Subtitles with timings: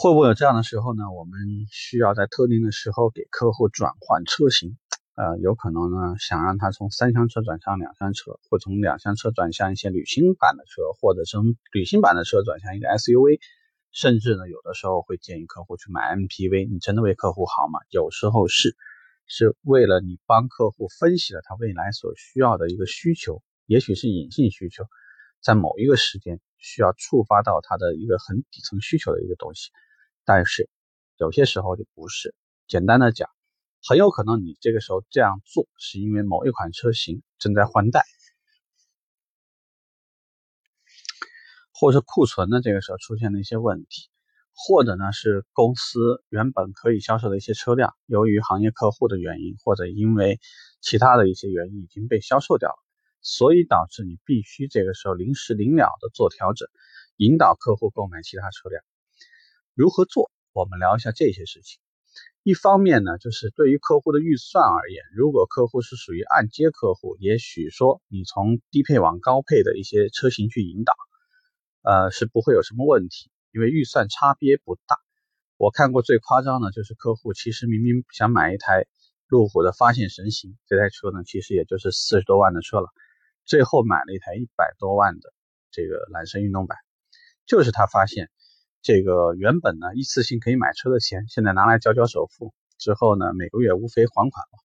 [0.00, 1.10] 会不会有这样的时候呢？
[1.10, 1.40] 我们
[1.72, 4.78] 需要在特定的时候给客户转换车型，
[5.16, 13.40] 呃，有可能呢想让他从三厢车转向两厢车，或从两厢车转向一些旅行版的车，或者从旅行版的车转向一个 SUV，
[13.90, 16.72] 甚至呢有的时候会建议客户去买 MPV。
[16.72, 17.80] 你真的为客户好吗？
[17.90, 18.76] 有时候是，
[19.26, 24.84] 是为了你帮客户分析了他未来所需要的一个需求，也许是隐性需求，
[25.42, 29.72] 在某一个时间需要触发到他的一个很底层需求的一个东西。
[30.28, 30.68] 但是
[31.16, 32.34] 有些时候就不是。
[32.66, 33.30] 简单的讲，
[33.82, 38.04] 很有可能你这个时候这样做，是因为某一款车型正在换代，
[41.72, 44.10] 或者是库存的这个时候出现了一些问题，
[44.52, 50.38] 或者呢是公司原本可以销售的一些车辆，由于行业客户的原因，或者因为
[50.82, 52.76] 其他的一些原因已经被销售掉了，
[53.22, 56.68] 所以导致你必须这个时候临时临了的做调整，
[57.16, 58.84] 引导客户购买其他车辆。
[59.78, 60.28] 如何做？
[60.54, 61.78] 我们聊一下这些事情。
[62.42, 70.92] 一方面呢，就是对于客户的预算而言，如果客户是属于按揭客户，也许说你从低配往高配的一些车型去引导，
[71.82, 74.98] 呃，是不会有什么问题，因为预算差别不大。
[75.58, 78.84] 我看过最夸张的，就是客户其实明明想买一台
[79.28, 82.88] 路虎的发现神行，这台车呢，其实也就是四十多万的车了，
[83.44, 85.32] 最后买了一台一百多万的
[85.70, 86.76] 这个揽胜运动版，
[87.46, 88.28] 就是他发现。
[88.80, 94.58] 这个原本呢一次性可以买车的钱，现在拿来交交首付之后呢，每个月无非还款嘛，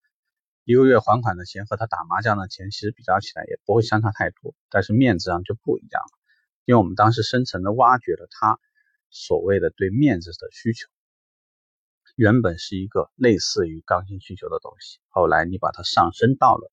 [0.64, 6.17] 一个月还款的钱和他打麻将的钱其实比较起来也不会相差太多，但是面子上就不一样了，
[6.66, 8.59] 因为我们当时深层的挖掘了他
[9.09, 10.88] 所谓的对面子的需求，
[12.16, 16.72] 原本是一个类似于刚性需求的东西，后来你把它上升到了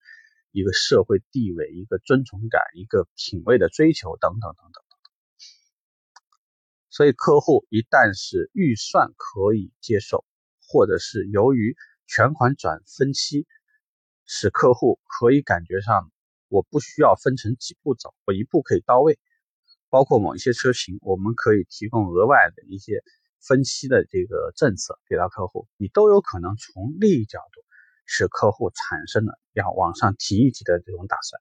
[0.52, 4.84] 一个社会地位、一个尊崇感、一个品味的追求等等等等。
[7.00, 10.26] 所以，客户一旦是预算可以接受，
[10.68, 11.74] 或者是由于
[12.06, 13.46] 全款转分期，
[14.26, 16.12] 使客户可以感觉上
[16.48, 19.18] 我不需要分成几步走，我一步可以到位。
[19.88, 23.02] 包括某一些车型，我们可以提供额外的一些
[23.40, 27.62] 分期的这个政策给到客户，你都有可能从利益角度
[28.04, 31.40] 使客户产生了要往上提一级的这种打算。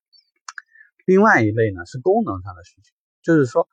[1.06, 3.68] 另外一类呢是功能上的需求，就是说。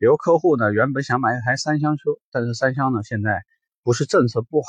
[0.00, 3.44] 比如客户呢，原本想买一台三厢车，但是三厢呢现在
[3.82, 4.68] 不是政策不好，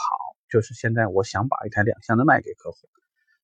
[0.50, 2.90] 就是现在我想把一台两厢的卖给客户，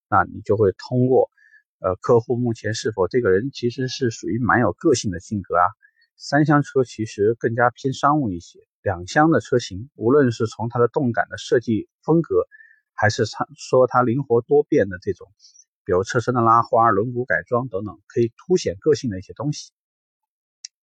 [0.10, 1.32] 那你就会通过，
[1.80, 5.64] 呃，客户目前是否这个人其实是属于蛮有个性的性格啊？
[6.18, 12.50] 三厢车其实更加偏商务一些，两厢的车型，无论是从它的动感的设计风格，
[12.96, 15.32] 还是它说它灵活多变的这种，
[15.86, 19.72] 比如车身的拉花、轮毂改装等等，可以凸显个性的一些东西。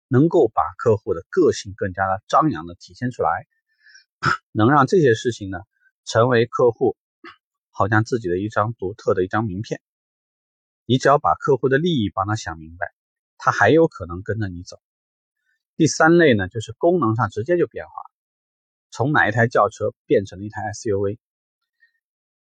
[0.09, 3.47] 能够把客户的个性更加的张扬的体现出来，
[4.53, 5.59] 能让这些事情呢
[6.05, 6.97] 成为客户
[7.71, 9.81] 好像自己的一张独特的一张名片。
[10.87, 12.93] 你只要把客户的利益帮他想明白，
[13.39, 14.79] 他还有可能跟着你走。
[15.77, 17.93] 第三类呢，就是功能上直接就变化，
[18.91, 21.19] 从哪一台轿车变成了一台 SUV。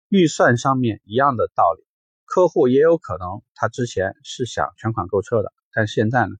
[0.10, 1.86] 预算上面一样的道理，
[2.26, 6.36] 客户也有可能他之前是想全款购车的，但现在呢？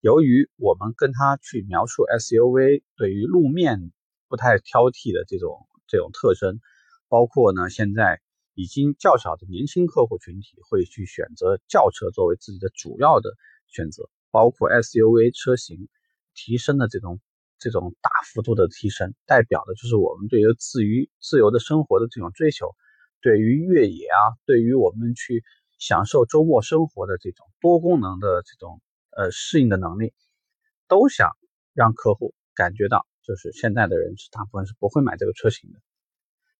[0.00, 3.90] 由于我们跟他去描述 SUV 对于路面
[4.28, 6.60] 不太挑剔的这种这种特征，
[7.08, 8.20] 包括呢现在
[8.54, 13.34] 已经较少的年轻客户群体会去选择轿车作为自己的主要的
[13.66, 15.88] 选择，包括 SUV 车型
[16.32, 17.18] 提升的这种
[17.58, 22.76] 这种大幅度的提升，代表的就是我们对于自于自由的生活的这种追求，
[23.20, 25.42] 对于越野啊，对于我们去
[25.80, 28.80] 享受周末生活的这种多功能的这种。
[29.10, 30.14] 呃，适应的能力
[30.86, 31.36] 都想
[31.72, 35.80] 让客户感觉到，就是现在的人是大部分是不会买这个车型的。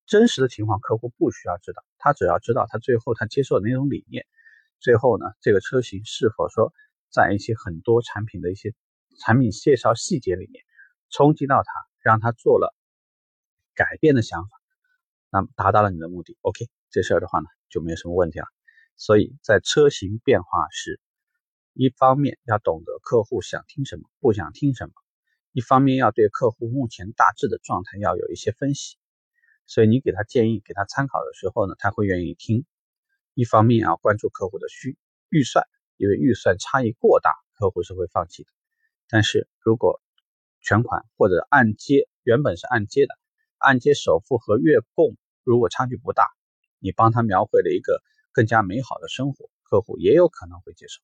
[0.07, 4.27] 真实的情况，客户不需要知道，他只要知道他最后他接受的那种理念。
[4.81, 6.73] 最后呢，这个车型是否说
[7.11, 8.75] 在一些很多产品的一些
[9.21, 10.65] 产品介绍细节里面
[11.11, 11.71] 冲击到他，
[12.01, 12.75] 让他做了
[13.75, 14.49] 改变的想法，
[15.31, 18.47] 那么达到了你的目的，OK，这事儿的话呢就没有什么问题了。
[18.97, 21.01] 所以在车型变化时。
[21.81, 24.93] 一方面要懂得客户想听什么，不想听什么；
[25.53, 28.97] 一方面要对客户目前大致的状态要有一些分析。
[29.65, 32.67] 所以你给他建议、给他参考的时候呢，他会愿意听。
[33.33, 34.99] 一方面要关注客户的需
[35.29, 35.65] 预算，
[35.97, 38.51] 因为预算差异过大，客户是会放弃的。
[39.09, 40.03] 但是如果
[40.61, 43.15] 全款或者按揭，原本是按揭的，
[43.57, 46.25] 按揭首付和月供如果差距不大，
[46.81, 48.03] 你帮他描绘了一个
[48.33, 51.01] 更加美好的生活，客户也有可能会接受。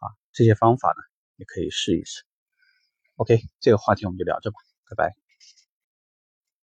[0.00, 1.02] 啊，这些方法呢，
[1.36, 2.24] 也可以试一试。
[3.16, 4.56] OK，这个话题我们就聊着吧，
[4.90, 5.27] 拜拜。